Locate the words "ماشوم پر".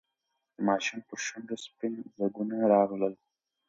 0.67-1.19